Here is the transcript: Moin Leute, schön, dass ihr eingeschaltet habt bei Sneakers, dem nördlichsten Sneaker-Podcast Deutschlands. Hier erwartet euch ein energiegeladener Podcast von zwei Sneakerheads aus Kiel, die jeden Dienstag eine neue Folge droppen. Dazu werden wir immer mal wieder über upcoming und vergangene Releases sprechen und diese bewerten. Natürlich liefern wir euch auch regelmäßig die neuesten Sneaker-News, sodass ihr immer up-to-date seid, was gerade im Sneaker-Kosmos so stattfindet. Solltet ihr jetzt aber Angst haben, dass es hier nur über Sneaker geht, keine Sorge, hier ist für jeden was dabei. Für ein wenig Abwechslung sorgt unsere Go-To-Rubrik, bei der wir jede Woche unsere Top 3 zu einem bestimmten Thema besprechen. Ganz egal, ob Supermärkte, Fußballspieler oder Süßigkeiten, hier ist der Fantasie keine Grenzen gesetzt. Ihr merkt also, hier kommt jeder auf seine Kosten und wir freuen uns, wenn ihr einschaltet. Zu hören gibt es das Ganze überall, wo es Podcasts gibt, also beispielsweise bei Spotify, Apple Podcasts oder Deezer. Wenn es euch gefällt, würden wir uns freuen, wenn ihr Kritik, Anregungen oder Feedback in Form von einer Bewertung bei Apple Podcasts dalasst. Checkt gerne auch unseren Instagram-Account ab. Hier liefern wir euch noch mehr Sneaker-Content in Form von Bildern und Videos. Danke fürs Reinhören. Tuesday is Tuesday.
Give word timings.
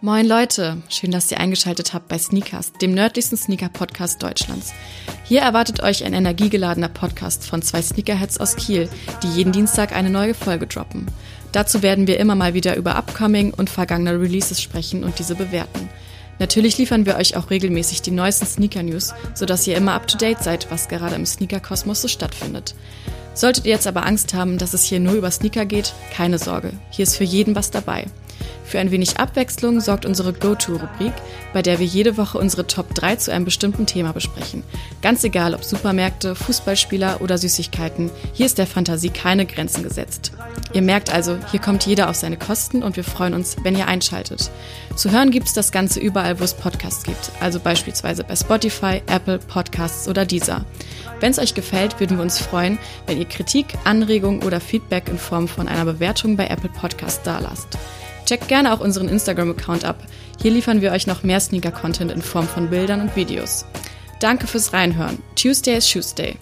Moin 0.00 0.26
Leute, 0.26 0.80
schön, 0.88 1.10
dass 1.10 1.30
ihr 1.30 1.40
eingeschaltet 1.40 1.92
habt 1.92 2.08
bei 2.08 2.18
Sneakers, 2.18 2.72
dem 2.74 2.94
nördlichsten 2.94 3.36
Sneaker-Podcast 3.36 4.22
Deutschlands. 4.22 4.72
Hier 5.24 5.40
erwartet 5.40 5.82
euch 5.82 6.04
ein 6.04 6.12
energiegeladener 6.12 6.88
Podcast 6.88 7.46
von 7.46 7.62
zwei 7.62 7.82
Sneakerheads 7.82 8.38
aus 8.38 8.56
Kiel, 8.56 8.88
die 9.22 9.28
jeden 9.28 9.52
Dienstag 9.52 9.92
eine 9.92 10.08
neue 10.08 10.34
Folge 10.34 10.66
droppen. 10.66 11.06
Dazu 11.52 11.82
werden 11.82 12.06
wir 12.06 12.20
immer 12.20 12.36
mal 12.36 12.54
wieder 12.54 12.76
über 12.76 12.94
upcoming 12.96 13.52
und 13.52 13.70
vergangene 13.70 14.20
Releases 14.20 14.62
sprechen 14.62 15.02
und 15.02 15.18
diese 15.18 15.34
bewerten. 15.34 15.90
Natürlich 16.38 16.78
liefern 16.78 17.06
wir 17.06 17.16
euch 17.16 17.36
auch 17.36 17.50
regelmäßig 17.50 18.02
die 18.02 18.10
neuesten 18.10 18.46
Sneaker-News, 18.46 19.14
sodass 19.34 19.66
ihr 19.66 19.76
immer 19.76 19.94
up-to-date 19.94 20.42
seid, 20.42 20.70
was 20.70 20.88
gerade 20.88 21.16
im 21.16 21.26
Sneaker-Kosmos 21.26 22.02
so 22.02 22.08
stattfindet. 22.08 22.74
Solltet 23.34 23.66
ihr 23.66 23.72
jetzt 23.72 23.86
aber 23.86 24.04
Angst 24.04 24.34
haben, 24.34 24.58
dass 24.58 24.74
es 24.74 24.84
hier 24.84 25.00
nur 25.00 25.14
über 25.14 25.30
Sneaker 25.30 25.64
geht, 25.64 25.92
keine 26.12 26.38
Sorge, 26.38 26.72
hier 26.90 27.04
ist 27.04 27.16
für 27.16 27.24
jeden 27.24 27.54
was 27.54 27.70
dabei. 27.70 28.06
Für 28.68 28.80
ein 28.80 28.90
wenig 28.90 29.18
Abwechslung 29.18 29.80
sorgt 29.80 30.04
unsere 30.04 30.34
Go-To-Rubrik, 30.34 31.14
bei 31.54 31.62
der 31.62 31.78
wir 31.78 31.86
jede 31.86 32.18
Woche 32.18 32.36
unsere 32.36 32.66
Top 32.66 32.94
3 32.94 33.16
zu 33.16 33.32
einem 33.32 33.46
bestimmten 33.46 33.86
Thema 33.86 34.12
besprechen. 34.12 34.62
Ganz 35.00 35.24
egal, 35.24 35.54
ob 35.54 35.64
Supermärkte, 35.64 36.34
Fußballspieler 36.34 37.22
oder 37.22 37.38
Süßigkeiten, 37.38 38.10
hier 38.34 38.44
ist 38.44 38.58
der 38.58 38.66
Fantasie 38.66 39.08
keine 39.08 39.46
Grenzen 39.46 39.82
gesetzt. 39.82 40.32
Ihr 40.74 40.82
merkt 40.82 41.10
also, 41.10 41.38
hier 41.50 41.60
kommt 41.60 41.86
jeder 41.86 42.10
auf 42.10 42.16
seine 42.16 42.36
Kosten 42.36 42.82
und 42.82 42.96
wir 42.96 43.04
freuen 43.04 43.32
uns, 43.32 43.56
wenn 43.62 43.74
ihr 43.74 43.86
einschaltet. 43.86 44.50
Zu 44.96 45.12
hören 45.12 45.30
gibt 45.30 45.46
es 45.46 45.54
das 45.54 45.72
Ganze 45.72 45.98
überall, 45.98 46.38
wo 46.38 46.44
es 46.44 46.52
Podcasts 46.52 47.04
gibt, 47.04 47.30
also 47.40 47.60
beispielsweise 47.60 48.22
bei 48.22 48.36
Spotify, 48.36 49.00
Apple 49.06 49.38
Podcasts 49.38 50.08
oder 50.08 50.26
Deezer. 50.26 50.66
Wenn 51.20 51.30
es 51.30 51.38
euch 51.38 51.54
gefällt, 51.54 52.00
würden 52.00 52.18
wir 52.18 52.22
uns 52.22 52.38
freuen, 52.38 52.78
wenn 53.06 53.18
ihr 53.18 53.24
Kritik, 53.24 53.66
Anregungen 53.84 54.42
oder 54.42 54.60
Feedback 54.60 55.08
in 55.08 55.16
Form 55.16 55.48
von 55.48 55.68
einer 55.68 55.86
Bewertung 55.86 56.36
bei 56.36 56.48
Apple 56.48 56.68
Podcasts 56.68 57.22
dalasst. 57.22 57.78
Checkt 58.28 58.48
gerne 58.48 58.74
auch 58.74 58.80
unseren 58.80 59.08
Instagram-Account 59.08 59.86
ab. 59.86 60.02
Hier 60.42 60.50
liefern 60.50 60.82
wir 60.82 60.92
euch 60.92 61.06
noch 61.06 61.22
mehr 61.22 61.40
Sneaker-Content 61.40 62.12
in 62.12 62.20
Form 62.20 62.46
von 62.46 62.68
Bildern 62.68 63.00
und 63.00 63.16
Videos. 63.16 63.64
Danke 64.20 64.46
fürs 64.46 64.74
Reinhören. 64.74 65.22
Tuesday 65.34 65.78
is 65.78 65.88
Tuesday. 65.88 66.36